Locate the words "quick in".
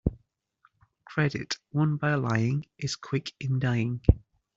2.95-3.59